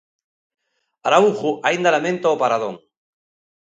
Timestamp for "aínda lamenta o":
1.67-2.39